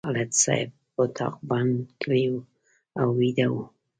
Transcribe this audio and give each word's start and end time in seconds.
خالد 0.07 0.31
صاحب 0.43 0.69
اتاق 1.01 1.35
بند 1.49 1.75
کړی 2.01 2.23
او 2.99 3.07
ویده 3.19 3.47
و. 3.51 3.55